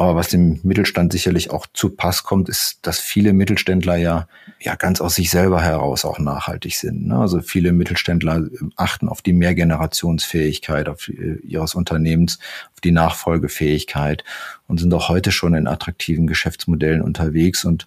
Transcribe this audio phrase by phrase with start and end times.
[0.00, 4.74] Aber was dem Mittelstand sicherlich auch zu Pass kommt, ist, dass viele Mittelständler ja, ja
[4.74, 7.08] ganz aus sich selber heraus auch nachhaltig sind.
[7.08, 7.18] Ne?
[7.18, 12.38] Also viele Mittelständler achten auf die Mehrgenerationsfähigkeit auf, äh, ihres Unternehmens,
[12.72, 14.24] auf die Nachfolgefähigkeit
[14.68, 17.86] und sind auch heute schon in attraktiven Geschäftsmodellen unterwegs und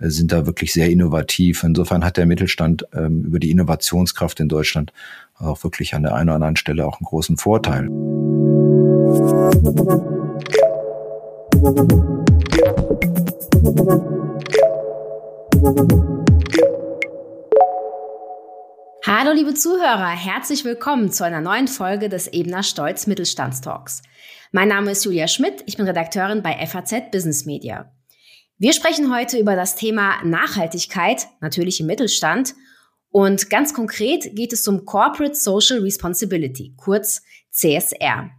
[0.00, 1.64] äh, sind da wirklich sehr innovativ.
[1.64, 4.92] Insofern hat der Mittelstand ähm, über die Innovationskraft in Deutschland
[5.38, 7.88] auch wirklich an der einen oder anderen Stelle auch einen großen Vorteil.
[11.64, 11.72] Hallo
[19.32, 24.02] liebe Zuhörer, herzlich willkommen zu einer neuen Folge des Ebner Stolz Mittelstandstalks.
[24.52, 27.90] Mein Name ist Julia Schmidt, ich bin Redakteurin bei FAZ Business Media.
[28.58, 32.54] Wir sprechen heute über das Thema Nachhaltigkeit, natürlich im Mittelstand.
[33.08, 38.32] Und ganz konkret geht es um Corporate Social Responsibility, kurz CSR.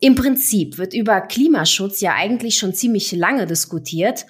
[0.00, 4.24] Im Prinzip wird über Klimaschutz ja eigentlich schon ziemlich lange diskutiert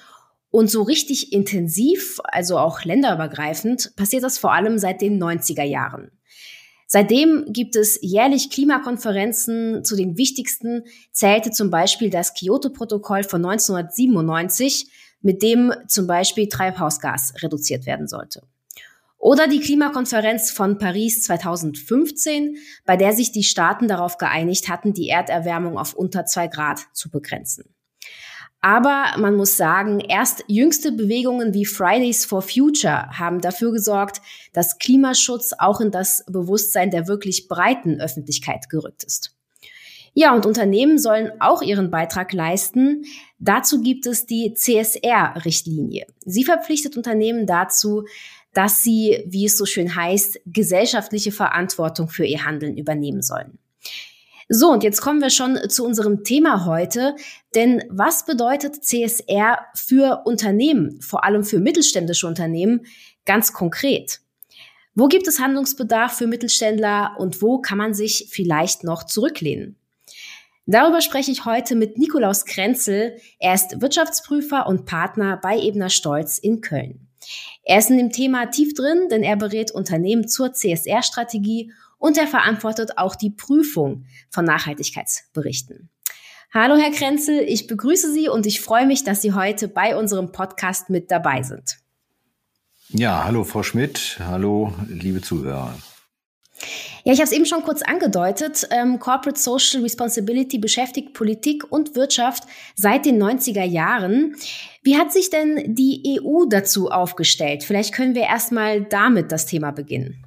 [0.50, 6.10] und so richtig intensiv, also auch länderübergreifend, passiert das vor allem seit den 90er Jahren.
[6.88, 9.84] Seitdem gibt es jährlich Klimakonferenzen.
[9.84, 14.90] Zu den wichtigsten zählte zum Beispiel das Kyoto-Protokoll von 1997,
[15.20, 18.42] mit dem zum Beispiel Treibhausgas reduziert werden sollte.
[19.20, 25.10] Oder die Klimakonferenz von Paris 2015, bei der sich die Staaten darauf geeinigt hatten, die
[25.10, 27.74] Erderwärmung auf unter zwei Grad zu begrenzen.
[28.62, 34.22] Aber man muss sagen, erst jüngste Bewegungen wie Fridays for Future haben dafür gesorgt,
[34.54, 39.36] dass Klimaschutz auch in das Bewusstsein der wirklich breiten Öffentlichkeit gerückt ist.
[40.12, 43.04] Ja, und Unternehmen sollen auch ihren Beitrag leisten.
[43.38, 46.06] Dazu gibt es die CSR-Richtlinie.
[46.24, 48.04] Sie verpflichtet Unternehmen dazu,
[48.52, 53.58] dass sie, wie es so schön heißt, gesellschaftliche Verantwortung für ihr Handeln übernehmen sollen.
[54.52, 57.14] So, und jetzt kommen wir schon zu unserem Thema heute.
[57.54, 62.84] Denn was bedeutet CSR für Unternehmen, vor allem für mittelständische Unternehmen,
[63.24, 64.20] ganz konkret?
[64.96, 69.76] Wo gibt es Handlungsbedarf für Mittelständler und wo kann man sich vielleicht noch zurücklehnen?
[70.66, 73.16] Darüber spreche ich heute mit Nikolaus Krenzel.
[73.38, 77.09] Er ist Wirtschaftsprüfer und Partner bei Ebner Stolz in Köln.
[77.64, 82.26] Er ist in dem Thema tief drin, denn er berät Unternehmen zur CSR-Strategie und er
[82.26, 85.90] verantwortet auch die Prüfung von Nachhaltigkeitsberichten.
[86.52, 90.32] Hallo, Herr Krenzel, ich begrüße Sie und ich freue mich, dass Sie heute bei unserem
[90.32, 91.78] Podcast mit dabei sind.
[92.88, 94.18] Ja, hallo, Frau Schmidt.
[94.18, 95.74] Hallo, liebe Zuhörer.
[97.04, 98.68] Ja, ich habe es eben schon kurz angedeutet.
[98.70, 102.44] Ähm, Corporate Social Responsibility beschäftigt Politik und Wirtschaft
[102.74, 104.36] seit den 90er Jahren.
[104.82, 107.64] Wie hat sich denn die EU dazu aufgestellt?
[107.64, 110.24] Vielleicht können wir erstmal damit das Thema beginnen.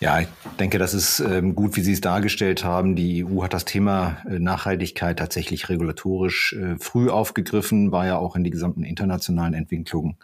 [0.00, 0.28] Ja, ich
[0.60, 2.94] denke, das ist ähm, gut, wie Sie es dargestellt haben.
[2.94, 8.36] Die EU hat das Thema äh, Nachhaltigkeit tatsächlich regulatorisch äh, früh aufgegriffen, war ja auch
[8.36, 10.16] in die gesamten internationalen Entwicklungen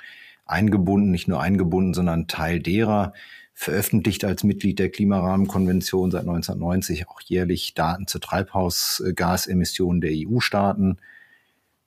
[0.46, 3.14] eingebunden, nicht nur eingebunden, sondern Teil derer
[3.54, 10.98] veröffentlicht als Mitglied der Klimarahmenkonvention seit 1990 auch jährlich Daten zur Treibhausgasemissionen der EU-Staaten.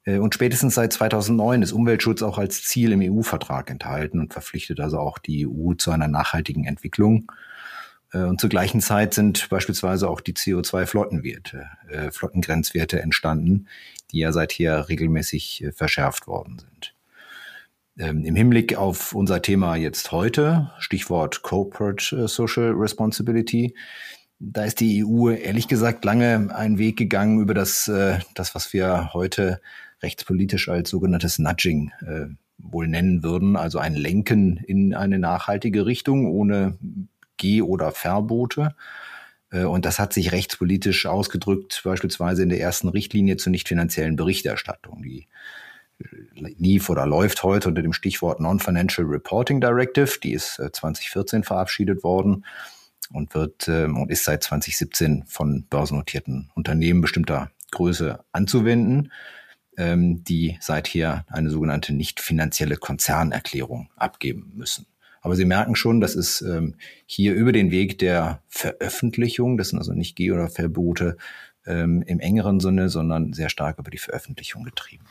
[0.05, 4.79] Äh, und spätestens seit 2009 ist Umweltschutz auch als Ziel im EU-Vertrag enthalten und verpflichtet
[4.79, 7.31] also auch die EU zu einer nachhaltigen Entwicklung.
[8.13, 13.67] Äh, und zur gleichen Zeit sind beispielsweise auch die CO2-Flottenwerte, äh, Flottengrenzwerte entstanden,
[14.11, 16.96] die ja seither regelmäßig verschärft worden sind.
[17.99, 23.73] Ähm, Im Hinblick auf unser Thema jetzt heute, Stichwort Corporate äh, Social Responsibility,
[24.39, 28.71] da ist die EU ehrlich gesagt lange einen Weg gegangen über das, äh, das was
[28.71, 29.61] wir heute
[30.03, 32.27] rechtspolitisch als sogenanntes Nudging äh,
[32.59, 36.77] wohl nennen würden, also ein Lenken in eine nachhaltige Richtung ohne
[37.37, 38.75] Geh- oder Verbote.
[39.51, 45.03] Und das hat sich rechtspolitisch ausgedrückt, beispielsweise in der ersten Richtlinie zur nicht finanziellen Berichterstattung,
[45.03, 45.27] die
[46.33, 50.19] lief oder läuft heute unter dem Stichwort Non-Financial Reporting Directive.
[50.21, 52.45] Die ist 2014 äh, verabschiedet worden
[53.11, 59.11] und wird ähm, und ist seit 2017 von börsennotierten Unternehmen bestimmter Größe anzuwenden,
[59.77, 64.85] ähm, die seither eine sogenannte nicht finanzielle Konzernerklärung abgeben müssen.
[65.21, 66.75] Aber Sie merken schon, das ist ähm,
[67.05, 71.17] hier über den Weg der Veröffentlichung, das sind also nicht Geh- oder Verbote
[71.69, 75.03] im engeren Sinne, sondern sehr stark über die Veröffentlichung getrieben.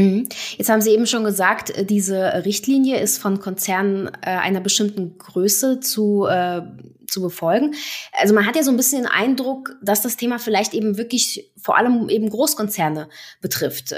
[0.00, 0.28] Mhm.
[0.56, 5.18] Jetzt haben Sie eben schon gesagt, äh, diese Richtlinie ist von Konzernen äh, einer bestimmten
[5.18, 6.62] Größe zu, äh,
[7.06, 7.74] zu befolgen.
[8.12, 11.52] Also man hat ja so ein bisschen den Eindruck, dass das Thema vielleicht eben wirklich
[11.60, 13.08] vor allem eben Großkonzerne
[13.40, 13.92] betrifft.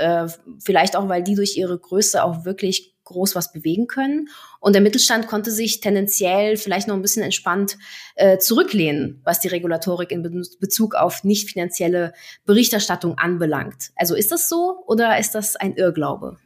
[0.65, 4.29] Vielleicht auch, weil die durch ihre Größe auch wirklich groß was bewegen können.
[4.61, 7.79] Und der Mittelstand konnte sich tendenziell vielleicht noch ein bisschen entspannt
[8.15, 10.23] äh, zurücklehnen, was die Regulatorik in
[10.61, 12.13] Bezug auf nicht finanzielle
[12.45, 13.91] Berichterstattung anbelangt.
[13.97, 16.39] Also ist das so oder ist das ein Irrglaube?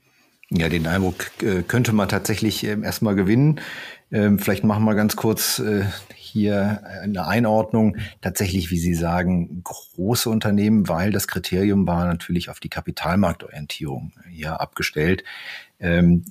[0.51, 3.61] Ja, den Eindruck äh, könnte man tatsächlich äh, erstmal gewinnen.
[4.13, 7.97] Ähm, vielleicht machen wir ganz kurz äh, hier eine Einordnung.
[8.21, 14.61] Tatsächlich, wie Sie sagen, große Unternehmen, weil das Kriterium war natürlich auf die Kapitalmarktorientierung hier
[14.61, 15.25] abgestellt.
[15.81, 16.25] Ähm,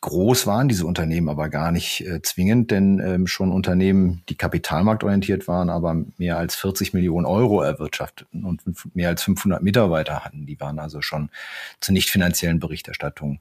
[0.00, 5.48] groß waren diese Unternehmen aber gar nicht äh, zwingend, denn ähm, schon Unternehmen, die kapitalmarktorientiert
[5.48, 8.62] waren, aber mehr als 40 Millionen Euro erwirtschafteten und
[8.94, 11.30] mehr als 500 Mitarbeiter hatten, die waren also schon
[11.80, 13.40] zur nicht finanziellen Berichterstattung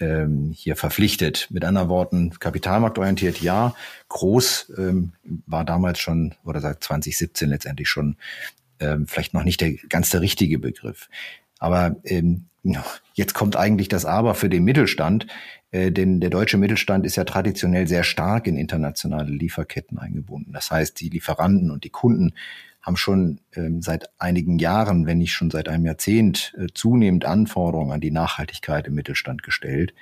[0.00, 1.48] ähm, hier verpflichtet.
[1.50, 3.74] Mit anderen Worten, kapitalmarktorientiert ja,
[4.08, 5.12] groß ähm,
[5.46, 8.16] war damals schon oder seit 2017 letztendlich schon
[8.80, 11.10] ähm, vielleicht noch nicht der ganz der richtige Begriff.
[11.58, 12.46] Aber ähm,
[13.14, 15.26] jetzt kommt eigentlich das Aber für den Mittelstand,
[15.70, 20.52] äh, denn der deutsche Mittelstand ist ja traditionell sehr stark in internationale Lieferketten eingebunden.
[20.52, 22.32] Das heißt, die Lieferanten und die Kunden
[22.82, 27.92] haben schon ähm, seit einigen Jahren, wenn nicht schon seit einem Jahrzehnt, äh, zunehmend Anforderungen
[27.92, 29.94] an die Nachhaltigkeit im Mittelstand gestellt.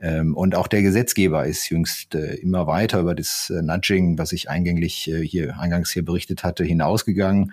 [0.00, 4.32] Ähm, und auch der Gesetzgeber ist jüngst äh, immer weiter über das äh, Nudging, was
[4.32, 7.52] ich eingänglich äh, hier eingangs hier berichtet hatte, hinausgegangen.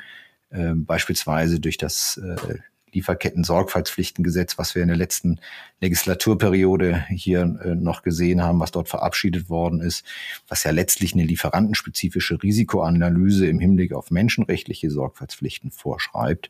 [0.51, 2.55] Ähm, beispielsweise durch das äh,
[2.95, 5.39] Lieferketten-Sorgfaltspflichtengesetz, was wir in der letzten
[5.81, 10.03] Legislaturperiode hier äh, noch gesehen haben, was dort verabschiedet worden ist,
[10.47, 16.49] was ja letztlich eine lieferantenspezifische Risikoanalyse im Hinblick auf menschenrechtliche Sorgfaltspflichten vorschreibt.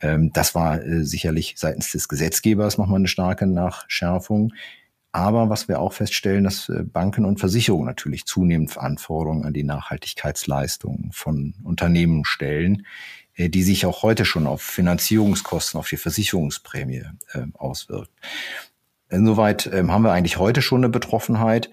[0.00, 4.52] Ähm, das war äh, sicherlich seitens des Gesetzgebers nochmal eine starke Nachschärfung.
[5.14, 9.62] Aber was wir auch feststellen, dass äh, Banken und Versicherungen natürlich zunehmend Anforderungen an die
[9.62, 12.86] Nachhaltigkeitsleistungen von Unternehmen stellen,
[13.38, 18.10] die sich auch heute schon auf Finanzierungskosten, auf die Versicherungsprämie äh, auswirkt.
[19.08, 21.70] Insoweit ähm, haben wir eigentlich heute schon eine Betroffenheit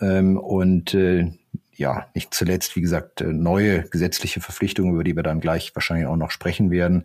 [0.00, 1.32] ähm, und äh,
[1.74, 6.06] ja, nicht zuletzt, wie gesagt, äh, neue gesetzliche Verpflichtungen, über die wir dann gleich wahrscheinlich
[6.06, 7.04] auch noch sprechen werden,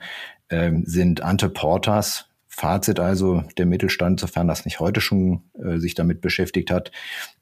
[0.49, 2.25] ähm, sind Ante Portas.
[2.47, 6.91] Fazit also der Mittelstand, sofern das nicht heute schon äh, sich damit beschäftigt hat,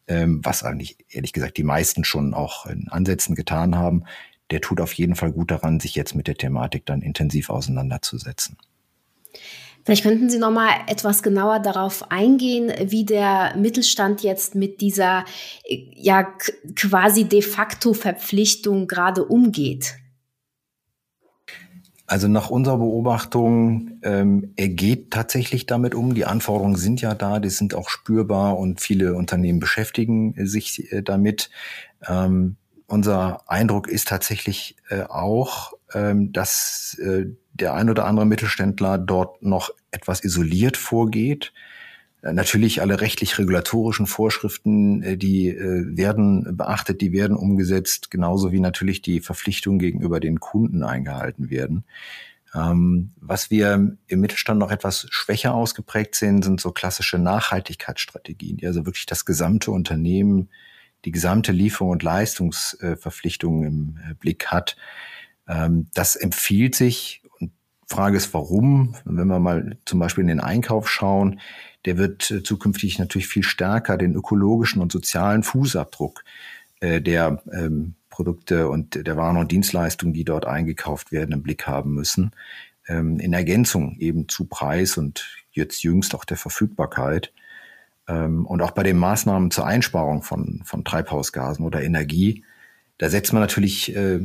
[0.08, 4.04] ähm, was eigentlich ehrlich gesagt die meisten schon auch in Ansätzen getan haben,
[4.52, 8.58] der tut auf jeden Fall gut daran, sich jetzt mit der Thematik dann intensiv auseinanderzusetzen.
[9.86, 15.26] Vielleicht könnten Sie noch mal etwas genauer darauf eingehen, wie der Mittelstand jetzt mit dieser
[15.68, 16.28] ja
[16.76, 19.96] quasi de facto Verpflichtung gerade umgeht.
[22.08, 26.14] Also nach unserer Beobachtung, ähm, er geht tatsächlich damit um.
[26.14, 31.02] Die Anforderungen sind ja da, die sind auch spürbar und viele Unternehmen beschäftigen sich äh,
[31.02, 31.50] damit.
[32.08, 38.98] Ähm, unser Eindruck ist tatsächlich äh, auch, ähm, dass äh, der ein oder andere Mittelständler
[38.98, 41.54] dort noch etwas isoliert vorgeht.
[42.22, 48.60] Äh, natürlich alle rechtlich-regulatorischen Vorschriften, äh, die äh, werden beachtet, die werden umgesetzt, genauso wie
[48.60, 51.86] natürlich die Verpflichtungen gegenüber den Kunden eingehalten werden.
[52.54, 58.68] Ähm, was wir im Mittelstand noch etwas schwächer ausgeprägt sehen, sind so klassische Nachhaltigkeitsstrategien, die
[58.68, 60.50] also wirklich das gesamte Unternehmen
[61.06, 64.76] die gesamte Lieferung und Leistungsverpflichtung im äh, Blick hat.
[65.48, 67.22] Ähm, das empfiehlt sich.
[67.40, 67.52] Und
[67.88, 68.96] Frage ist, warum?
[69.06, 71.40] Wenn wir mal zum Beispiel in den Einkauf schauen,
[71.86, 76.24] der wird äh, zukünftig natürlich viel stärker den ökologischen und sozialen Fußabdruck
[76.80, 81.68] äh, der ähm, Produkte und der Waren und Dienstleistungen, die dort eingekauft werden, im Blick
[81.68, 82.32] haben müssen.
[82.88, 87.32] Ähm, in Ergänzung eben zu Preis und jetzt jüngst auch der Verfügbarkeit.
[88.08, 92.44] Ähm, und auch bei den Maßnahmen zur Einsparung von, von Treibhausgasen oder Energie,
[92.98, 94.20] da setzt man natürlich äh,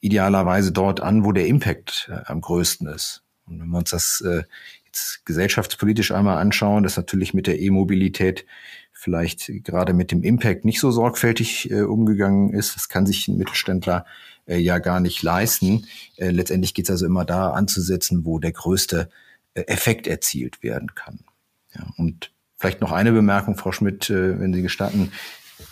[0.00, 3.22] idealerweise dort an, wo der Impact äh, am größten ist.
[3.46, 4.42] Und wenn wir uns das äh,
[4.86, 8.46] jetzt gesellschaftspolitisch einmal anschauen, dass natürlich mit der E-Mobilität
[8.92, 12.74] vielleicht gerade mit dem Impact nicht so sorgfältig äh, umgegangen ist.
[12.74, 14.06] Das kann sich ein Mittelständler
[14.46, 15.86] äh, ja gar nicht leisten.
[16.16, 19.10] Äh, letztendlich geht es also immer da anzusetzen, wo der größte
[19.54, 21.20] äh, Effekt erzielt werden kann.
[21.74, 25.12] Ja, und Vielleicht noch eine Bemerkung, Frau Schmidt, äh, wenn Sie gestatten.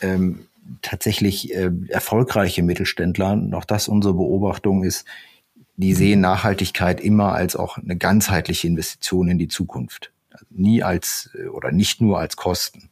[0.01, 0.47] Ähm,
[0.83, 5.05] tatsächlich äh, erfolgreiche Mittelständler, auch das unsere Beobachtung ist,
[5.77, 10.13] die sehen Nachhaltigkeit immer als auch eine ganzheitliche Investition in die Zukunft.
[10.31, 12.89] Also nie als äh, oder nicht nur als Kosten.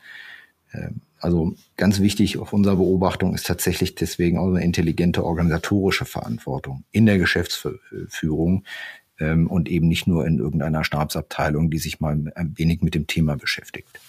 [0.72, 6.82] Ähm, also ganz wichtig auf unserer Beobachtung ist tatsächlich deswegen auch eine intelligente organisatorische Verantwortung
[6.90, 8.64] in der Geschäftsführung,
[9.18, 13.06] ähm, und eben nicht nur in irgendeiner Stabsabteilung, die sich mal ein wenig mit dem
[13.06, 14.00] Thema beschäftigt.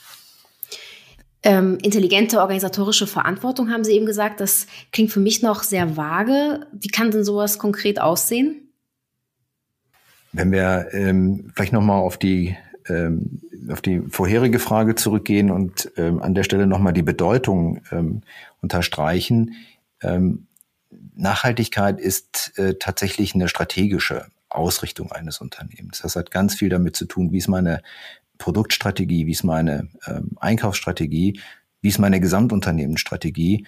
[1.46, 4.40] Ähm, intelligente organisatorische Verantwortung haben Sie eben gesagt.
[4.40, 6.66] Das klingt für mich noch sehr vage.
[6.72, 8.70] Wie kann denn sowas konkret aussehen?
[10.32, 12.56] Wenn wir ähm, vielleicht nochmal auf die
[12.88, 18.22] ähm, auf die vorherige Frage zurückgehen und ähm, an der Stelle nochmal die Bedeutung ähm,
[18.62, 19.56] unterstreichen.
[20.02, 20.48] Ähm,
[21.16, 26.02] Nachhaltigkeit ist äh, tatsächlich eine strategische Ausrichtung eines Unternehmens.
[26.02, 27.82] Das hat ganz viel damit zu tun, wie ist meine
[28.38, 31.40] Produktstrategie, wie ist meine ähm, Einkaufsstrategie,
[31.82, 33.66] wie ist meine Gesamtunternehmensstrategie.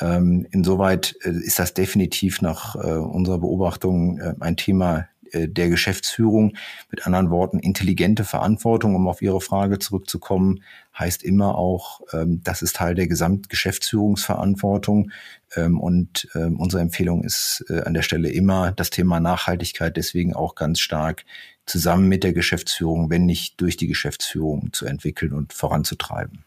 [0.00, 6.56] Ähm, insoweit äh, ist das definitiv nach äh, unserer Beobachtung äh, ein Thema der Geschäftsführung.
[6.90, 10.60] Mit anderen Worten, intelligente Verantwortung, um auf Ihre Frage zurückzukommen,
[10.98, 15.10] heißt immer auch, ähm, das ist Teil der Gesamtgeschäftsführungsverantwortung.
[15.56, 20.34] Ähm, und ähm, unsere Empfehlung ist äh, an der Stelle immer das Thema Nachhaltigkeit deswegen
[20.34, 21.24] auch ganz stark
[21.66, 26.44] zusammen mit der Geschäftsführung, wenn nicht durch die Geschäftsführung zu entwickeln und voranzutreiben.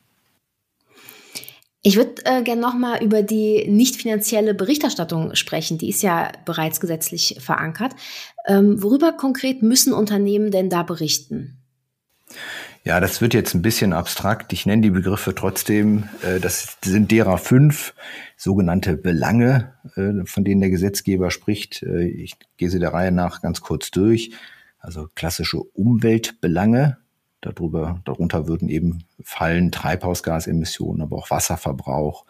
[1.84, 5.80] Ich würde äh, gerne nochmal über die nicht finanzielle Berichterstattung sprechen.
[5.80, 7.96] Die ist ja bereits gesetzlich verankert.
[8.46, 11.58] Ähm, worüber konkret müssen Unternehmen denn da berichten?
[12.84, 14.54] Ja, das wird jetzt ein bisschen abstrakt.
[14.54, 16.10] Ich nenne die Begriffe trotzdem.
[16.24, 17.94] Äh, das sind derer fünf
[18.38, 21.84] sogenannte Belange, äh, von denen der Gesetzgeber spricht.
[21.84, 24.32] Äh, ich gehe sie der Reihe nach ganz kurz durch.
[24.80, 26.98] Also klassische Umweltbelange,
[27.42, 32.26] Darüber, darunter würden eben fallen Treibhausgasemissionen, aber auch Wasserverbrauch,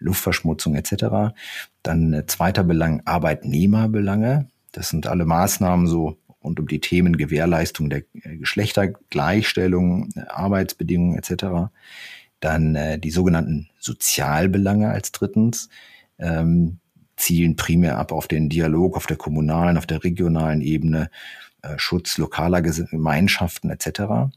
[0.00, 1.34] Luftverschmutzung etc.
[1.82, 4.48] Dann äh, zweiter Belang Arbeitnehmerbelange.
[4.72, 11.18] Das sind alle Maßnahmen so rund um die Themen Gewährleistung der äh, Geschlechtergleichstellung, äh, Arbeitsbedingungen
[11.18, 11.70] etc.
[12.40, 15.68] Dann äh, die sogenannten Sozialbelange als drittens.
[16.18, 16.78] Ähm,
[17.16, 21.10] zielen primär ab auf den Dialog auf der kommunalen, auf der regionalen Ebene,
[21.62, 24.30] äh, Schutz lokaler Gemeinschaften etc.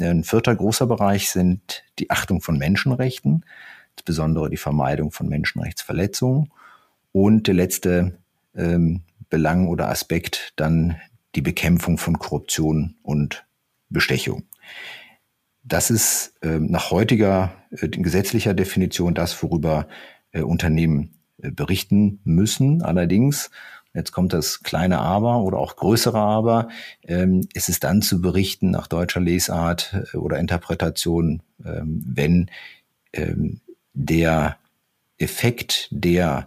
[0.00, 3.44] Ein vierter großer Bereich sind die Achtung von Menschenrechten,
[3.96, 6.52] insbesondere die Vermeidung von Menschenrechtsverletzungen.
[7.12, 8.18] Und der letzte
[8.54, 10.96] ähm, Belang oder Aspekt dann
[11.34, 13.46] die Bekämpfung von Korruption und
[13.88, 14.44] Bestechung.
[15.62, 19.88] Das ist äh, nach heutiger äh, gesetzlicher Definition das, worüber
[20.32, 22.82] äh, Unternehmen äh, berichten müssen.
[22.82, 23.50] Allerdings
[23.96, 26.68] Jetzt kommt das kleine Aber oder auch größere Aber.
[27.02, 32.50] Ähm, ist es dann zu berichten nach deutscher Lesart äh, oder Interpretation, ähm, wenn
[33.14, 33.60] ähm,
[33.94, 34.58] der
[35.16, 36.46] Effekt, der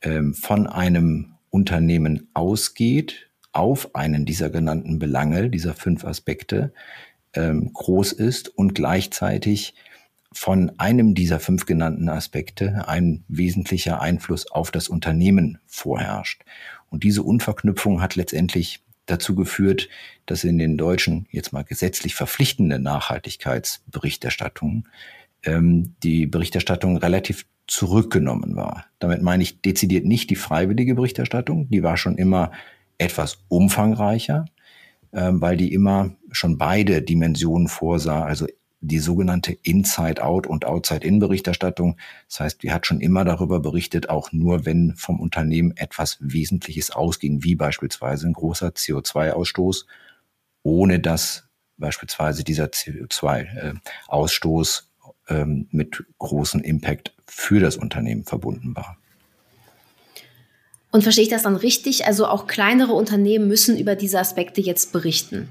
[0.00, 6.72] ähm, von einem Unternehmen ausgeht, auf einen dieser genannten Belange, dieser fünf Aspekte,
[7.34, 9.74] ähm, groß ist und gleichzeitig
[10.32, 16.44] von einem dieser fünf genannten Aspekte ein wesentlicher Einfluss auf das Unternehmen vorherrscht.
[16.90, 19.88] Und diese Unverknüpfung hat letztendlich dazu geführt,
[20.26, 24.88] dass in den deutschen, jetzt mal gesetzlich verpflichtenden Nachhaltigkeitsberichterstattungen
[25.44, 28.86] ähm, die Berichterstattung relativ zurückgenommen war.
[28.98, 32.52] Damit meine ich dezidiert nicht die freiwillige Berichterstattung, die war schon immer
[32.98, 34.46] etwas umfangreicher,
[35.12, 38.46] ähm, weil die immer schon beide Dimensionen vorsah, also
[38.86, 41.96] die sogenannte Inside-Out und Outside-In-Berichterstattung.
[42.28, 46.90] Das heißt, die hat schon immer darüber berichtet, auch nur wenn vom Unternehmen etwas Wesentliches
[46.90, 49.84] ausging, wie beispielsweise ein großer CO2-Ausstoß,
[50.62, 51.44] ohne dass
[51.76, 54.84] beispielsweise dieser CO2-Ausstoß
[55.28, 58.96] ähm, mit großem Impact für das Unternehmen verbunden war.
[60.92, 62.06] Und verstehe ich das dann richtig?
[62.06, 65.50] Also auch kleinere Unternehmen müssen über diese Aspekte jetzt berichten.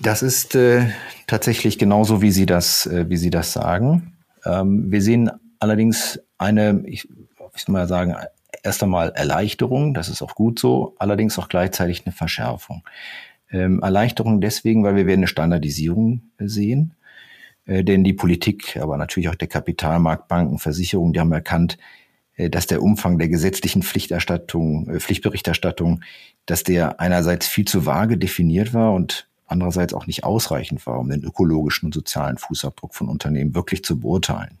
[0.00, 0.88] Das ist äh,
[1.26, 4.14] tatsächlich genauso, wie Sie das, äh, wie Sie das sagen.
[4.44, 7.08] Ähm, wir sehen allerdings eine, ich,
[7.54, 8.16] ich mal sagen,
[8.62, 12.82] erst einmal Erleichterung, das ist auch gut so, allerdings auch gleichzeitig eine Verschärfung.
[13.50, 16.94] Ähm, Erleichterung deswegen, weil wir werden eine Standardisierung sehen,
[17.66, 21.78] äh, denn die Politik, aber natürlich auch der Kapitalmarkt, Banken, Versicherungen, die haben erkannt,
[22.36, 26.02] äh, dass der Umfang der gesetzlichen Pflichterstattung, äh, Pflichtberichterstattung,
[26.46, 31.08] dass der einerseits viel zu vage definiert war und andererseits auch nicht ausreichend war, um
[31.08, 34.58] den ökologischen und sozialen Fußabdruck von Unternehmen wirklich zu beurteilen.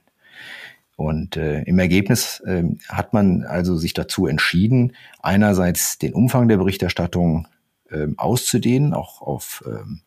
[0.96, 6.58] Und äh, im Ergebnis äh, hat man also sich dazu entschieden, einerseits den Umfang der
[6.58, 7.48] Berichterstattung
[7.90, 10.02] äh, auszudehnen, auch auf ähm,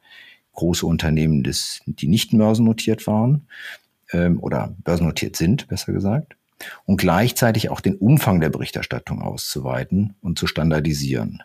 [0.54, 3.48] große Unternehmen, des, die nicht börsennotiert waren
[4.14, 6.38] ähm, oder börsennotiert sind, besser gesagt,
[6.86, 11.44] und gleichzeitig auch den Umfang der Berichterstattung auszuweiten und zu standardisieren.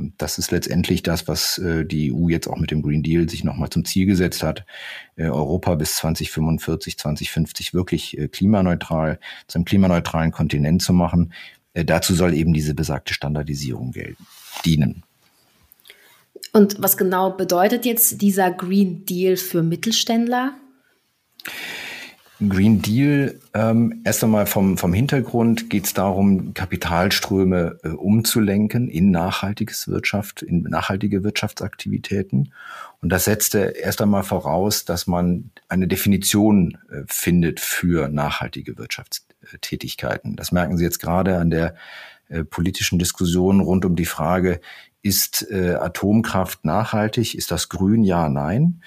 [0.00, 3.28] Und das ist letztendlich das, was äh, die EU jetzt auch mit dem Green Deal
[3.28, 4.64] sich nochmal zum Ziel gesetzt hat,
[5.16, 11.32] äh, Europa bis 2045, 2050 wirklich äh, klimaneutral, zu einem klimaneutralen Kontinent zu machen.
[11.74, 14.26] dazu soll eben diese besagte Standardisierung gelten,
[14.64, 15.04] dienen.
[16.52, 20.54] Und was genau bedeutet jetzt dieser Green Deal für Mittelständler?
[22.48, 29.10] Green Deal, ähm, erst einmal vom, vom Hintergrund geht es darum, Kapitalströme äh, umzulenken in
[29.10, 32.52] nachhaltiges Wirtschaft, in nachhaltige Wirtschaftsaktivitäten.
[33.02, 40.36] Und das setzte erst einmal voraus, dass man eine Definition äh, findet für nachhaltige Wirtschaftstätigkeiten.
[40.36, 41.74] Das merken Sie jetzt gerade an der
[42.28, 44.60] äh, politischen Diskussion rund um die Frage,
[45.02, 47.34] ist äh, Atomkraft nachhaltig?
[47.34, 48.02] Ist das grün?
[48.02, 48.82] Ja, nein.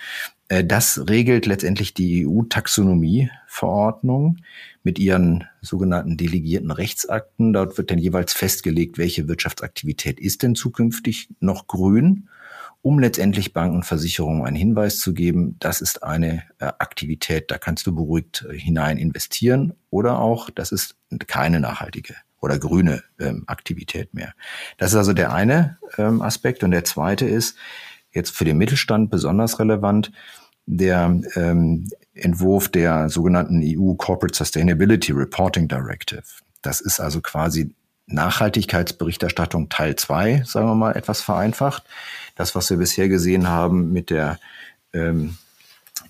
[0.53, 4.37] Äh, das regelt letztendlich die EU-Taxonomie-Verordnung
[4.83, 7.53] mit ihren sogenannten delegierten Rechtsakten.
[7.53, 12.29] Dort wird dann jeweils festgelegt, welche Wirtschaftsaktivität ist denn zukünftig noch grün,
[12.83, 17.57] um letztendlich Banken und Versicherungen einen Hinweis zu geben, das ist eine äh, Aktivität, da
[17.57, 20.95] kannst du beruhigt äh, hinein investieren oder auch, das ist
[21.27, 24.33] keine nachhaltige oder grüne ähm, Aktivität mehr.
[24.77, 26.63] Das ist also der eine ähm, Aspekt.
[26.63, 27.57] Und der zweite ist
[28.11, 30.11] jetzt für den Mittelstand besonders relevant,
[30.65, 36.23] der ähm, Entwurf der sogenannten EU Corporate Sustainability Reporting Directive.
[36.61, 37.73] Das ist also quasi
[38.07, 41.83] Nachhaltigkeitsberichterstattung Teil 2, sagen wir mal etwas vereinfacht.
[42.35, 44.39] Das, was wir bisher gesehen haben mit der
[44.93, 45.37] ähm,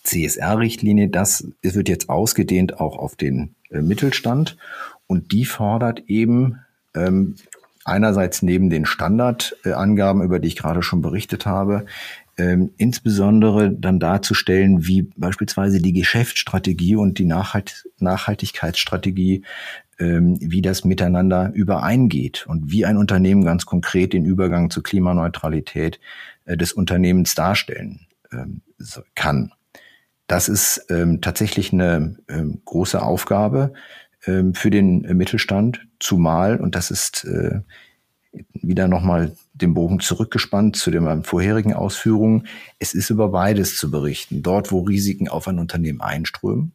[0.03, 4.57] CSR-Richtlinie, das wird jetzt ausgedehnt auch auf den äh, Mittelstand.
[5.07, 6.59] Und die fordert eben
[6.95, 7.35] ähm,
[7.85, 11.85] einerseits neben den Standardangaben, über die ich gerade schon berichtet habe,
[12.37, 19.43] ähm, insbesondere dann darzustellen, wie beispielsweise die Geschäftsstrategie und die Nachhalt Nachhaltigkeitsstrategie,
[19.99, 25.99] ähm, wie das miteinander übereingeht und wie ein Unternehmen ganz konkret den Übergang zur Klimaneutralität
[26.45, 28.61] äh, des Unternehmens darstellen ähm,
[29.13, 29.51] kann.
[30.27, 33.73] Das ist ähm, tatsächlich eine ähm, große Aufgabe
[34.53, 37.59] für den Mittelstand, zumal, und das ist äh,
[38.53, 42.47] wieder nochmal den Bogen zurückgespannt zu den vorherigen Ausführungen.
[42.79, 44.41] Es ist über beides zu berichten.
[44.41, 46.71] Dort, wo Risiken auf ein Unternehmen einströmen,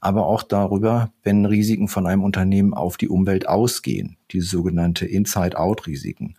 [0.00, 6.36] aber auch darüber, wenn Risiken von einem Unternehmen auf die Umwelt ausgehen, diese sogenannte Inside-Out-Risiken.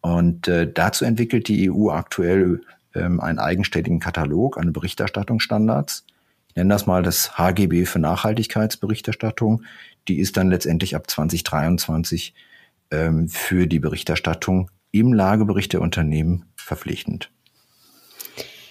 [0.00, 2.62] Und äh, dazu entwickelt die EU aktuell
[2.94, 6.06] ähm, einen eigenständigen Katalog, eine Berichterstattungsstandards.
[6.54, 9.64] Ich nenne das mal das HGB für Nachhaltigkeitsberichterstattung.
[10.06, 12.32] Die ist dann letztendlich ab 2023
[12.92, 17.32] ähm, für die Berichterstattung im Lagebericht der Unternehmen verpflichtend.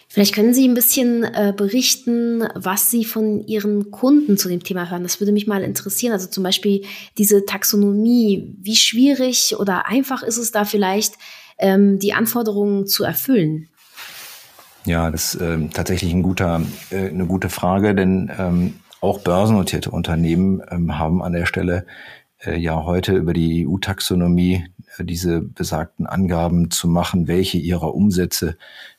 [0.07, 4.89] Vielleicht können Sie ein bisschen äh, berichten, was Sie von Ihren Kunden zu dem Thema
[4.89, 5.03] hören.
[5.03, 6.13] Das würde mich mal interessieren.
[6.13, 6.85] Also zum Beispiel
[7.17, 8.55] diese Taxonomie.
[8.61, 11.15] Wie schwierig oder einfach ist es da vielleicht,
[11.57, 13.67] ähm, die Anforderungen zu erfüllen?
[14.85, 19.91] Ja, das ist ähm, tatsächlich ein guter, äh, eine gute Frage, denn ähm, auch börsennotierte
[19.91, 21.85] Unternehmen ähm, haben an der Stelle
[22.39, 24.65] äh, ja heute über die EU-Taxonomie
[24.97, 28.57] äh, diese besagten Angaben zu machen, welche ihrer Umsätze,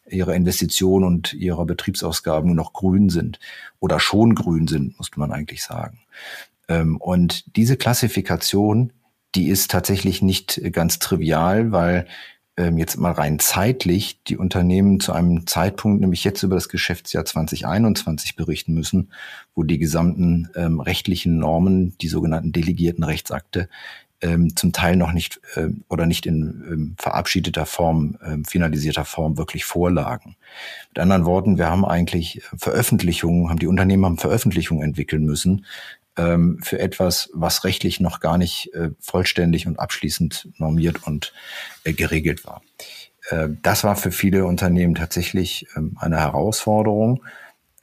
[0.09, 3.39] ihrer Investitionen und ihrer Betriebsausgaben noch grün sind
[3.79, 6.01] oder schon grün sind, muss man eigentlich sagen.
[6.69, 8.93] Ähm, und diese Klassifikation,
[9.35, 12.07] die ist tatsächlich nicht ganz trivial, weil
[12.57, 17.25] ähm, jetzt mal rein zeitlich die Unternehmen zu einem Zeitpunkt, nämlich jetzt über das Geschäftsjahr
[17.25, 19.11] 2021 berichten müssen,
[19.55, 23.69] wo die gesamten ähm, rechtlichen Normen, die sogenannten delegierten Rechtsakte,
[24.21, 29.37] ähm, zum Teil noch nicht ähm, oder nicht in ähm, verabschiedeter Form, ähm, finalisierter Form
[29.37, 30.37] wirklich vorlagen.
[30.91, 35.67] Mit anderen Worten, wir haben eigentlich Veröffentlichungen, haben die Unternehmen haben Veröffentlichungen entwickeln müssen,
[36.17, 41.33] ähm, für etwas, was rechtlich noch gar nicht äh, vollständig und abschließend normiert und
[41.85, 42.63] äh, geregelt war.
[43.31, 47.25] Äh, das war für viele Unternehmen tatsächlich ähm, eine Herausforderung.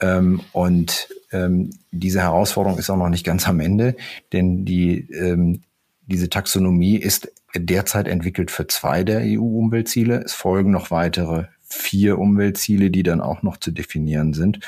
[0.00, 3.96] Ähm, und ähm, diese Herausforderung ist auch noch nicht ganz am Ende,
[4.32, 5.62] denn die, ähm,
[6.06, 10.22] diese Taxonomie ist derzeit entwickelt für zwei der EU-Umweltziele.
[10.24, 14.60] Es folgen noch weitere vier Umweltziele, die dann auch noch zu definieren sind.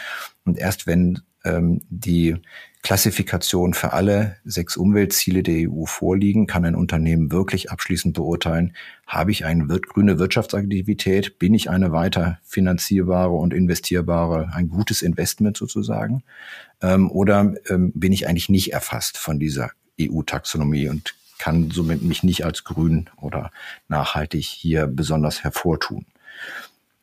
[0.45, 2.37] Und erst wenn ähm, die
[2.85, 9.31] Klassifikation für alle sechs Umweltziele der EU vorliegen, kann ein Unternehmen wirklich abschließend beurteilen, habe
[9.31, 16.25] ich eine grüne Wirtschaftsaktivität, bin ich eine weiter finanzierbare und investierbare, ein gutes Investment sozusagen,
[16.83, 22.23] ähm, oder ähm, bin ich eigentlich nicht erfasst von dieser EU-Taxonomie und kann somit mich
[22.23, 23.51] nicht als grün oder
[23.89, 26.05] nachhaltig hier besonders hervortun.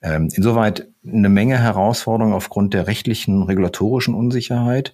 [0.03, 4.93] Ähm, insoweit eine Menge Herausforderungen aufgrund der rechtlichen, regulatorischen Unsicherheit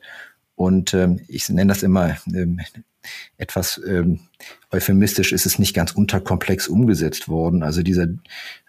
[0.57, 2.59] und ähm, ich nenne das immer ähm,
[3.37, 4.21] etwas ähm,
[4.71, 7.61] euphemistisch, ist es nicht ganz unterkomplex umgesetzt worden.
[7.61, 8.17] Also diese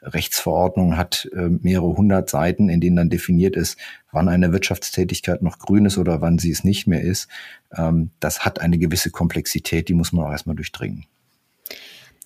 [0.03, 3.79] Rechtsverordnung hat äh, mehrere hundert Seiten, in denen dann definiert ist,
[4.13, 7.27] wann eine Wirtschaftstätigkeit noch grün ist oder wann sie es nicht mehr ist.
[7.75, 11.07] Ähm, das hat eine gewisse Komplexität, die muss man auch erstmal durchdringen.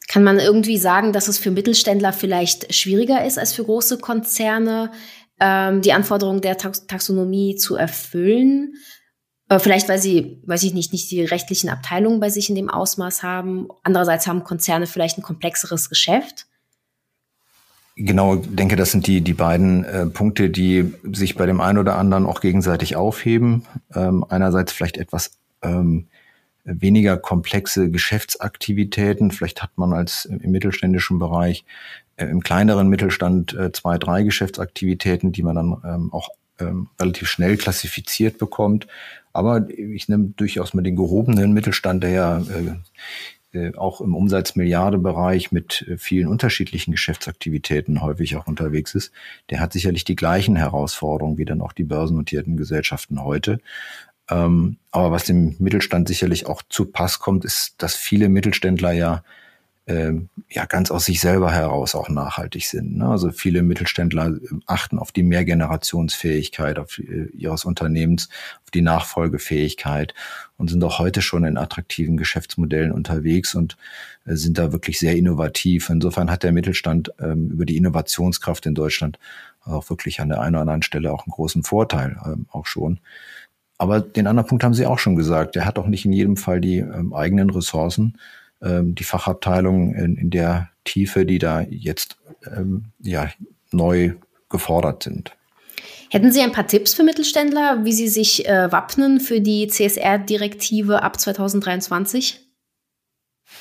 [0.09, 4.91] Kann man irgendwie sagen, dass es für Mittelständler vielleicht schwieriger ist als für große Konzerne,
[5.39, 8.75] ähm, die Anforderungen der Taxonomie zu erfüllen?
[9.53, 12.71] Äh, vielleicht, weil sie, weiß ich nicht, nicht die rechtlichen Abteilungen bei sich in dem
[12.71, 13.69] Ausmaß haben.
[13.83, 16.47] Andererseits haben Konzerne vielleicht ein komplexeres Geschäft.
[17.95, 21.97] Genau, denke, das sind die, die beiden äh, Punkte, die sich bei dem einen oder
[21.99, 23.67] anderen auch gegenseitig aufheben.
[23.95, 26.07] Ähm, einerseits vielleicht etwas ähm,
[26.65, 29.33] weniger komplexe Geschäftsaktivitäten.
[29.33, 31.67] Vielleicht hat man als im mittelständischen Bereich
[32.17, 36.31] äh, im kleineren Mittelstand äh, zwei, drei Geschäftsaktivitäten, die man dann ähm, auch
[36.69, 38.87] ähm, relativ schnell klassifiziert bekommt.
[39.33, 45.53] Aber ich nehme durchaus mal den gehobenen Mittelstand, der ja äh, äh, auch im Umsatzmilliardebereich
[45.53, 49.13] mit äh, vielen unterschiedlichen Geschäftsaktivitäten häufig auch unterwegs ist.
[49.51, 53.61] Der hat sicherlich die gleichen Herausforderungen wie dann auch die börsennotierten Gesellschaften heute.
[54.31, 59.23] Ähm, aber was dem Mittelstand sicherlich auch zu Pass kommt, ist, dass viele Mittelständler ja
[59.87, 62.99] ähm, ja ganz aus sich selber heraus auch nachhaltig sind.
[62.99, 63.09] Ne?
[63.09, 68.29] Also viele Mittelständler ähm, achten auf die Mehrgenerationsfähigkeit auf, äh, ihres Unternehmens,
[68.63, 70.15] auf die Nachfolgefähigkeit
[70.57, 73.77] und sind auch heute schon in attraktiven Geschäftsmodellen unterwegs und
[74.25, 75.91] äh, sind da wirklich sehr innovativ.
[75.91, 79.19] Insofern hat der Mittelstand ähm, über die Innovationskraft in Deutschland
[79.65, 83.01] auch wirklich an der einen oder anderen Stelle auch einen großen Vorteil ähm, auch schon.
[83.79, 85.57] Aber den anderen Punkt haben Sie auch schon gesagt.
[85.57, 88.17] Der hat auch nicht in jedem Fall die ähm, eigenen Ressourcen,
[88.63, 93.29] ähm, die Fachabteilung in, in, der Tiefe, die da jetzt ähm, ja,
[93.71, 94.15] neu
[94.49, 95.37] gefordert sind.
[96.11, 101.03] Hätten Sie ein paar Tipps für Mittelständler, wie sie sich äh, wappnen für die CSR-Direktive
[101.03, 102.41] ab 2023?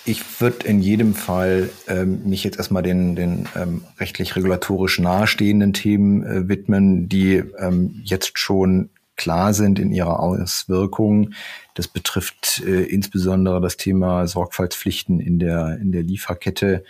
[0.05, 6.23] Ich würde in jedem Fall ähm, mich jetzt erstmal den, den ähm, rechtlich-regulatorisch nahestehenden Themen
[6.23, 8.89] äh, widmen, die ähm, jetzt schon
[9.21, 11.33] klar sind in ihrer Auswirkung.
[11.75, 16.83] Das betrifft äh, insbesondere das Thema Sorgfaltspflichten in der, in der Lieferkette.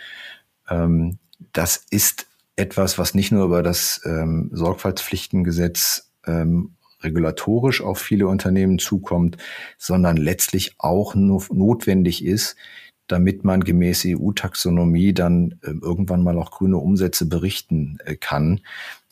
[0.70, 1.18] Ähm,
[1.52, 8.78] das ist etwas, was nicht nur über das ähm, Sorgfaltspflichtengesetz ähm, regulatorisch auf viele Unternehmen
[8.78, 9.36] zukommt,
[9.76, 12.56] sondern letztlich auch no notwendig ist,
[13.08, 18.60] damit man gemäß EU-Taxonomie dann äh, irgendwann mal auch grüne Umsätze berichten äh, kann.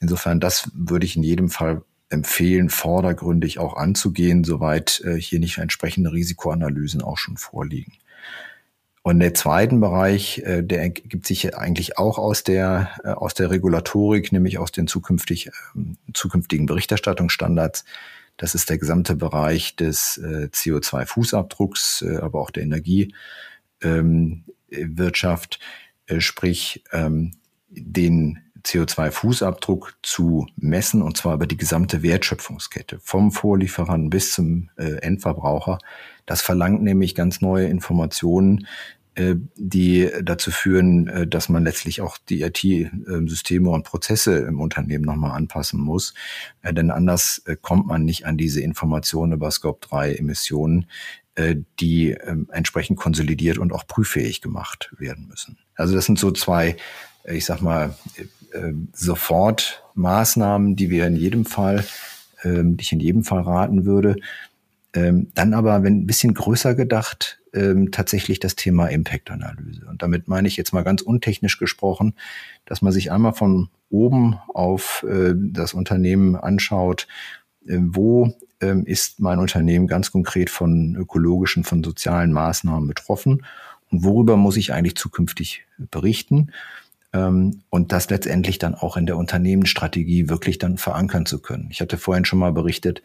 [0.00, 5.59] Insofern, das würde ich in jedem Fall empfehlen, vordergründig auch anzugehen, soweit äh, hier nicht
[5.59, 7.92] entsprechende Risikoanalysen auch schon vorliegen.
[9.03, 13.51] Und der zweiten Bereich, äh, der ergibt sich eigentlich auch aus der, äh, aus der
[13.51, 15.51] Regulatorik, nämlich aus den zukünftig, äh,
[16.12, 17.87] zukünftigen Berichterstattungsstandards.
[18.37, 25.61] Das ist der gesamte Bereich des äh, CO2-Fußabdrucks, äh, aber auch der Energiewirtschaft,
[26.09, 27.33] ähm, sprich ähm,
[27.70, 34.96] den CO2-Fußabdruck zu messen, und zwar über die gesamte Wertschöpfungskette, vom Vorlieferanten bis zum äh,
[35.03, 35.79] Endverbraucher.
[36.27, 38.66] Das verlangt nämlich ganz neue Informationen,
[39.14, 45.05] äh, die dazu führen, äh, dass man letztlich auch die IT-Systeme und Prozesse im Unternehmen
[45.05, 46.14] nochmal anpassen muss.
[46.62, 50.87] Äh, denn anders äh, kommt man nicht an diese Informationen über Scope-3-Emissionen,
[51.35, 55.59] äh, die ähm, entsprechend konsolidiert und auch prüffähig gemacht werden müssen.
[55.75, 56.77] Also das sind so zwei,
[57.25, 57.96] ich sag mal,
[58.52, 61.84] äh, sofort Maßnahmen, die wir in jedem Fall,
[62.42, 64.16] ähm, die ich in jedem Fall raten würde.
[64.92, 69.86] Ähm, dann aber, wenn ein bisschen größer gedacht, ähm, tatsächlich das Thema Impact-Analyse.
[69.86, 72.14] Und damit meine ich jetzt mal ganz untechnisch gesprochen,
[72.64, 77.06] dass man sich einmal von oben auf äh, das Unternehmen anschaut,
[77.66, 83.44] äh, wo äh, ist mein Unternehmen ganz konkret von ökologischen, von sozialen Maßnahmen betroffen
[83.90, 86.52] und worüber muss ich eigentlich zukünftig berichten
[87.12, 91.68] ähm, und das letztendlich dann auch in der Unternehmensstrategie wirklich dann verankern zu können.
[91.70, 93.03] Ich hatte vorhin schon mal berichtet,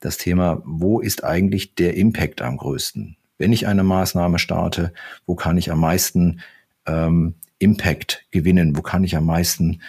[0.00, 3.16] das Thema, wo ist eigentlich der Impact am größten?
[3.38, 4.92] Wenn ich eine Maßnahme starte,
[5.26, 6.40] wo kann ich am meisten
[6.86, 8.76] ähm, Impact gewinnen?
[8.76, 9.80] Wo kann ich am meisten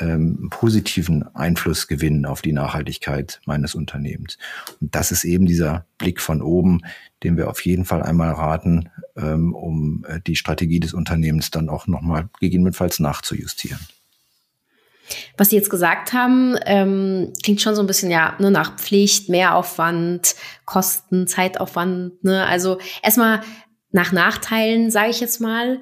[0.00, 4.38] ähm, positiven Einfluss gewinnen auf die Nachhaltigkeit meines Unternehmens.
[4.80, 6.80] Und das ist eben dieser Blick von oben,
[7.22, 11.68] den wir auf jeden Fall einmal raten, ähm, um äh, die Strategie des Unternehmens dann
[11.68, 13.80] auch nochmal gegebenenfalls nachzujustieren.
[15.36, 19.28] Was Sie jetzt gesagt haben, ähm, klingt schon so ein bisschen ja nur nach Pflicht,
[19.28, 20.34] Mehraufwand,
[20.64, 22.22] Kosten, Zeitaufwand.
[22.22, 22.46] Ne?
[22.46, 23.40] Also erstmal
[23.92, 25.80] nach Nachteilen, sage ich jetzt mal.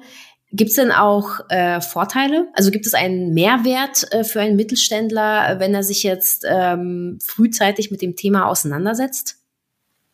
[0.51, 2.47] Gibt es denn auch äh, Vorteile?
[2.53, 7.91] Also gibt es einen Mehrwert äh, für einen Mittelständler, wenn er sich jetzt ähm, frühzeitig
[7.91, 9.37] mit dem Thema auseinandersetzt?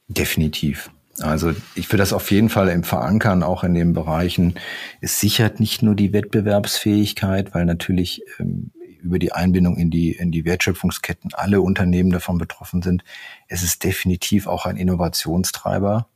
[0.08, 0.90] Definitiv.
[1.22, 4.56] Also ich will das auf jeden Fall im Verankern, auch in den Bereichen.
[5.00, 8.72] Es sichert nicht nur die Wettbewerbsfähigkeit, weil natürlich ähm,
[9.02, 13.04] über die Einbindung in die, in die Wertschöpfungsketten alle Unternehmen davon betroffen sind.
[13.48, 16.10] Es ist definitiv auch ein Innovationstreiber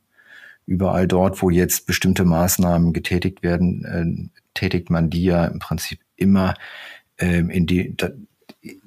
[0.66, 6.00] überall dort, wo jetzt bestimmte Maßnahmen getätigt werden, äh, tätigt man die ja im Prinzip
[6.16, 6.54] immer
[7.18, 8.10] ähm, in die, da,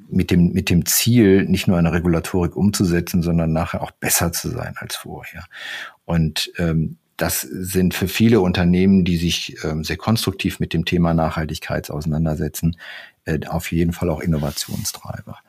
[0.09, 4.49] mit dem, mit dem Ziel, nicht nur eine Regulatorik umzusetzen, sondern nachher auch besser zu
[4.49, 5.45] sein als vorher.
[6.05, 11.13] Und ähm, das sind für viele Unternehmen, die sich ähm, sehr konstruktiv mit dem Thema
[11.13, 12.77] Nachhaltigkeit auseinandersetzen,
[13.25, 15.39] äh, auf jeden Fall auch Innovationstreiber.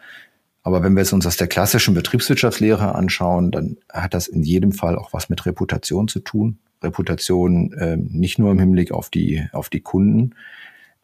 [0.65, 4.73] Aber wenn wir es uns aus der klassischen Betriebswirtschaftslehre anschauen, dann hat das in jedem
[4.73, 6.59] Fall auch was mit Reputation zu tun.
[6.83, 10.35] Reputation äh, nicht nur im Hinblick auf die, auf die Kunden,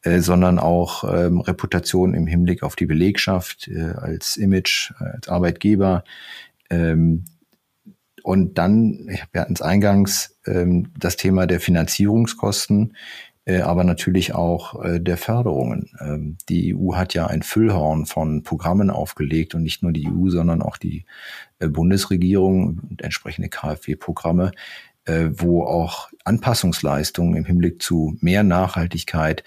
[0.03, 6.05] äh, sondern auch ähm, Reputation im Hinblick auf die Belegschaft äh, als Image, als Arbeitgeber.
[6.71, 7.27] Ähm,
[8.23, 12.97] und dann, wir hatten es eingangs, ähm, das Thema der Finanzierungskosten,
[13.47, 15.91] aber natürlich auch äh, der Förderungen.
[16.01, 20.29] Ähm, die EU hat ja ein Füllhorn von Programmen aufgelegt und nicht nur die EU,
[20.29, 21.05] sondern auch die
[21.59, 24.53] äh, Bundesregierung und entsprechende KfW-Programme,
[25.07, 29.43] äh, wo auch Anpassungsleistungen im Hinblick zu mehr Nachhaltigkeit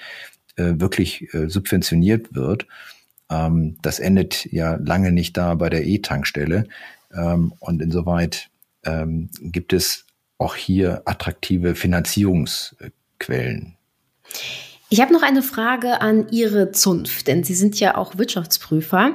[0.55, 2.67] äh, wirklich äh, subventioniert wird.
[3.29, 6.67] Ähm, das endet ja lange nicht da bei der E-Tankstelle.
[7.13, 8.49] Ähm, und insoweit
[9.39, 10.05] gibt es
[10.37, 13.77] auch hier attraktive Finanzierungsquellen.
[14.89, 19.13] Ich habe noch eine Frage an Ihre Zunft, denn Sie sind ja auch Wirtschaftsprüfer.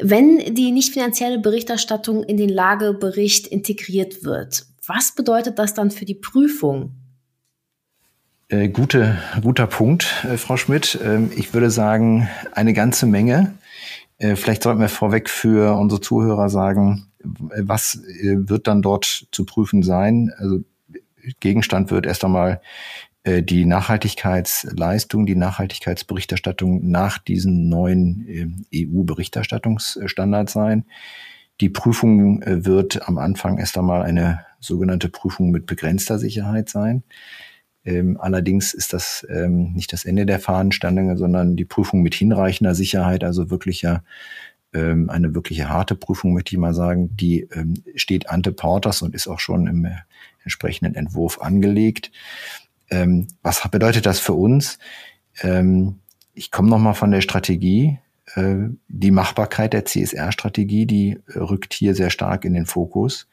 [0.00, 6.04] Wenn die nicht finanzielle Berichterstattung in den Lagebericht integriert wird, was bedeutet das dann für
[6.04, 6.96] die Prüfung?
[8.48, 10.98] Äh, gute, guter Punkt, äh, Frau Schmidt.
[11.04, 13.54] Ähm, ich würde sagen, eine ganze Menge.
[14.18, 19.84] Äh, vielleicht sollten wir vorweg für unsere Zuhörer sagen, was wird dann dort zu prüfen
[19.84, 20.32] sein?
[20.38, 20.64] Also
[21.38, 22.60] Gegenstand wird erst einmal
[23.42, 30.84] die Nachhaltigkeitsleistung, die Nachhaltigkeitsberichterstattung nach diesen neuen EU-Berichterstattungsstandards sein.
[31.60, 37.02] Die Prüfung wird am Anfang erst einmal eine sogenannte Prüfung mit begrenzter Sicherheit sein.
[37.84, 42.74] Ähm, allerdings ist das ähm, nicht das Ende der Fahnenstange, sondern die Prüfung mit hinreichender
[42.74, 44.04] Sicherheit, also wirklicher
[44.72, 47.48] ähm, eine wirkliche harte Prüfung, möchte ich mal sagen, die
[47.94, 49.96] steht ante portas und ist auch schon im äh,
[50.44, 52.12] entsprechenden Entwurf angelegt.
[52.90, 54.78] Ähm, was bedeutet das für uns?
[55.42, 56.00] Ähm,
[56.34, 57.98] ich komme nochmal von der Strategie.
[58.34, 63.28] Äh, die Machbarkeit der CSR-Strategie, die äh, rückt hier sehr stark in den Fokus.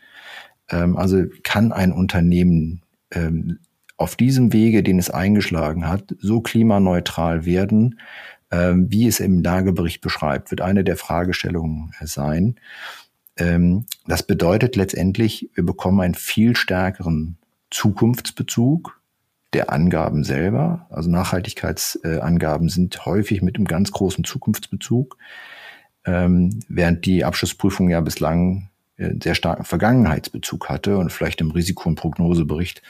[0.70, 3.60] Ähm, also kann ein Unternehmen ähm,
[3.98, 8.00] auf diesem Wege, den es eingeschlagen hat, so klimaneutral werden,
[8.52, 12.56] ähm, wie es im Lagebericht beschreibt, wird eine der Fragestellungen sein.
[13.38, 17.38] Ähm, das bedeutet letztendlich, wir bekommen einen viel stärkeren
[17.72, 19.02] Zukunftsbezug
[19.54, 20.88] der Angaben selber.
[20.90, 25.18] Also Nachhaltigkeitsangaben sind häufig mit einem ganz großen Zukunftsbezug,
[26.06, 31.90] ähm, während die Abschlussprüfung ja bislang äh, sehr starken Vergangenheitsbezug hatte und vielleicht im Risiko-
[31.90, 32.82] und Prognosebericht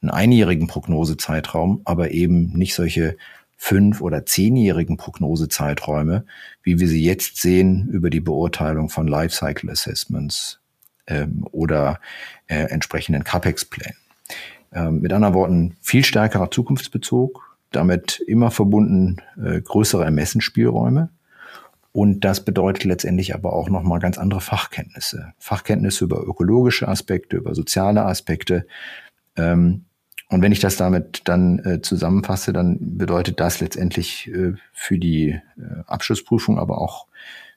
[0.00, 3.16] einen einjährigen Prognosezeitraum, aber eben nicht solche
[3.56, 6.24] fünf- oder zehnjährigen Prognosezeiträume,
[6.64, 10.58] wie wir sie jetzt sehen über die Beurteilung von Lifecycle Assessments
[11.06, 12.00] ähm, oder
[12.48, 13.96] äh, entsprechenden CAPEX-Plänen.
[14.72, 21.10] Ähm, mit anderen Worten, viel stärkerer Zukunftsbezug, damit immer verbunden äh, größere Ermessensspielräume.
[21.92, 25.34] Und das bedeutet letztendlich aber auch nochmal ganz andere Fachkenntnisse.
[25.38, 28.66] Fachkenntnisse über ökologische Aspekte, über soziale Aspekte,
[29.36, 29.84] ähm,
[30.28, 35.38] und wenn ich das damit dann äh, zusammenfasse, dann bedeutet das letztendlich äh, für die
[35.86, 37.06] Abschlussprüfung, aber auch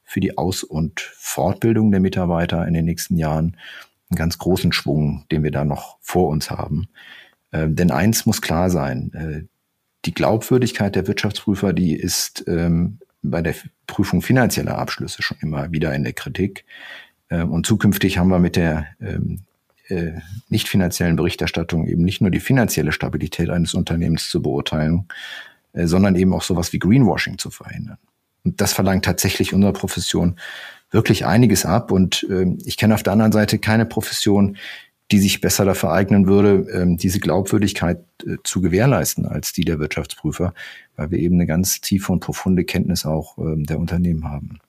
[0.04, 3.56] für die Aus- und Fortbildung der Mitarbeiter in den nächsten Jahren
[4.10, 6.88] einen ganz großen Schwung, den wir da noch vor uns haben.
[7.52, 9.48] Äh, denn eins muss klar sein, äh,
[10.06, 13.56] die Glaubwürdigkeit der Wirtschaftsprüfer, die ist ähm, bei der
[13.88, 16.66] Prüfung finanzieller Abschlüsse schon immer wieder in der Kritik.
[17.30, 19.42] Äh, und zukünftig haben wir mit der ähm,
[19.88, 20.14] äh,
[20.50, 25.08] nicht finanziellen Berichterstattung eben nicht nur die finanzielle Stabilität eines Unternehmens zu beurteilen,
[25.74, 27.98] äh, sondern eben auch sowas wie Greenwashing zu verhindern.
[28.44, 30.36] Und das verlangt tatsächlich unserer Profession
[30.96, 31.92] wirklich einiges ab.
[31.92, 34.58] Und äh, ich kenne auf der anderen Seite keine Profession,
[35.12, 39.78] die sich besser dafür eignen würde, ähm, diese Glaubwürdigkeit äh, zu gewährleisten als die der
[39.78, 40.54] Wirtschaftsprüfer,
[40.96, 44.60] weil wir eben eine ganz tiefe und profunde Kenntnis auch ähm, der Unternehmen haben.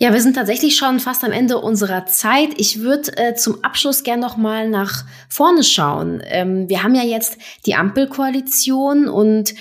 [0.00, 2.50] Ja, wir sind tatsächlich schon fast am Ende unserer Zeit.
[2.56, 6.22] Ich würde äh, zum Abschluss gern noch mal nach vorne schauen.
[6.24, 7.36] Ähm, wir haben ja jetzt
[7.66, 9.54] die Ampelkoalition und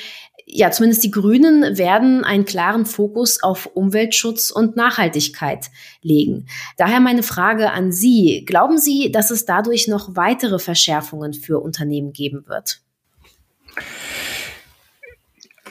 [0.49, 5.69] ja, zumindest die Grünen werden einen klaren Fokus auf Umweltschutz und Nachhaltigkeit
[6.01, 6.47] legen.
[6.77, 8.45] Daher meine Frage an Sie.
[8.45, 12.79] Glauben Sie, dass es dadurch noch weitere Verschärfungen für Unternehmen geben wird?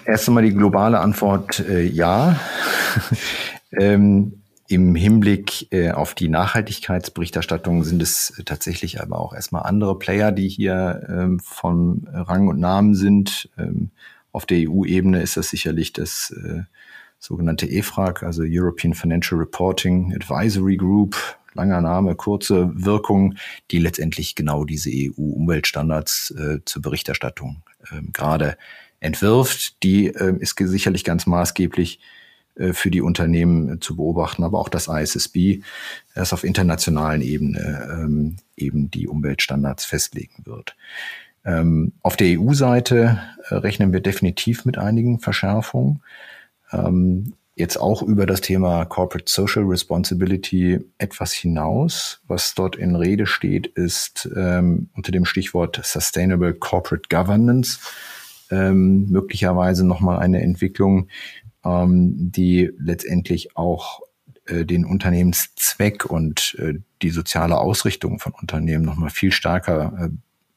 [0.05, 2.39] Erst einmal die globale Antwort äh, ja.
[3.73, 10.33] ähm, im Hinblick äh, auf die Nachhaltigkeitsberichterstattung sind es tatsächlich aber auch erstmal andere Player,
[10.33, 13.49] die hier ähm, von Rang und Namen sind.
[13.57, 13.91] Ähm,
[14.37, 16.65] auf der EU-Ebene ist das sicherlich das äh,
[17.19, 21.17] sogenannte EFRAG, also European Financial Reporting Advisory Group,
[21.55, 23.37] langer Name, kurze Wirkung,
[23.71, 28.59] die letztendlich genau diese EU-Umweltstandards äh, zur Berichterstattung äh, gerade
[29.01, 29.83] entwirft.
[29.83, 31.99] Die äh, ist sicherlich ganz maßgeblich
[32.57, 35.63] äh, für die Unternehmen zu beobachten, aber auch das ISSB,
[36.15, 40.77] das auf internationalen Ebene ähm, eben die Umweltstandards festlegen wird.
[41.47, 46.03] Ähm, auf der EU-Seite äh, rechnen wir definitiv mit einigen Verschärfungen.
[46.73, 52.21] Ähm, jetzt auch über das Thema Corporate Social Responsibility etwas hinaus.
[52.27, 57.79] Was dort in Rede steht, ist ähm, unter dem Stichwort Sustainable Corporate Governance
[58.51, 61.09] ähm, möglicherweise nochmal eine Entwicklung,
[61.65, 64.01] ähm, die letztendlich auch
[64.47, 70.09] äh, den Unternehmenszweck und äh, die soziale Ausrichtung von Unternehmen nochmal viel stärker äh,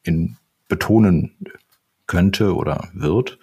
[0.02, 0.36] in,
[0.70, 1.36] betonen
[2.06, 3.38] könnte oder wird.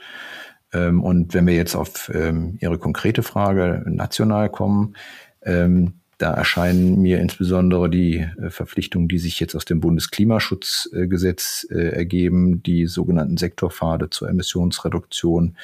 [0.74, 4.96] Ähm, und wenn wir jetzt auf ähm, Ihre konkrete Frage national kommen,
[5.44, 11.90] ähm, da erscheinen mir insbesondere die äh, Verpflichtungen, die sich jetzt aus dem Bundesklimaschutzgesetz äh,
[11.90, 15.56] ergeben, die sogenannten Sektorpfade zur Emissionsreduktion,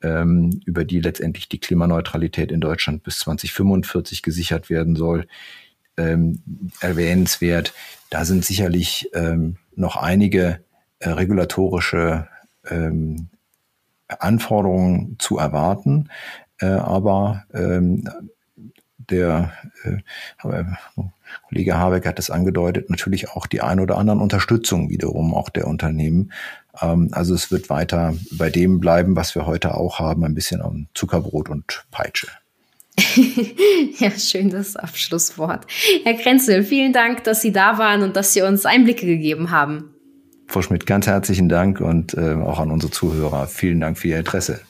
[0.00, 5.26] über die letztendlich die Klimaneutralität in Deutschland bis 2045 gesichert werden soll,
[5.96, 7.74] erwähnenswert.
[8.08, 9.10] Da sind sicherlich
[9.74, 10.60] noch einige
[11.00, 12.28] äh, regulatorische
[14.08, 16.08] Anforderungen zu erwarten.
[16.60, 18.08] Äh, aber ähm,
[19.10, 19.52] der
[19.84, 20.64] äh,
[21.48, 25.66] Kollege Habeck hat es angedeutet, natürlich auch die ein oder anderen Unterstützung wiederum auch der
[25.66, 26.32] Unternehmen.
[26.80, 30.60] Ähm, also es wird weiter bei dem bleiben, was wir heute auch haben, ein bisschen
[30.60, 32.28] am Zuckerbrot und Peitsche.
[33.98, 35.66] ja, schön das Abschlusswort.
[36.04, 39.94] Herr Krenzel, vielen Dank, dass Sie da waren und dass Sie uns Einblicke gegeben haben.
[40.48, 43.46] Frau Schmidt, ganz herzlichen Dank und äh, auch an unsere Zuhörer.
[43.46, 44.60] Vielen Dank für Ihr Interesse.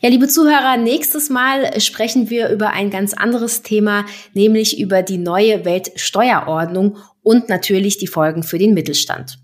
[0.00, 5.18] Ja, liebe Zuhörer, nächstes Mal sprechen wir über ein ganz anderes Thema, nämlich über die
[5.18, 9.38] neue Weltsteuerordnung und natürlich die Folgen für den Mittelstand.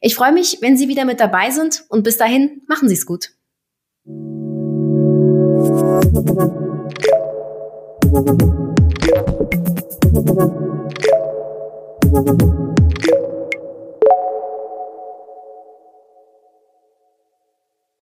[0.00, 3.06] Ich freue mich, wenn Sie wieder mit dabei sind und bis dahin machen Sie es
[3.06, 3.30] gut.